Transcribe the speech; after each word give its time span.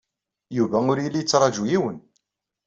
Yuba 0.57 0.77
ur 0.91 0.97
yelli 0.99 1.19
yettṛaju 1.19 1.63
yiwen. 1.71 1.97